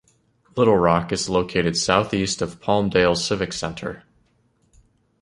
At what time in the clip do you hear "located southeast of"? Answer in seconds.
1.29-2.59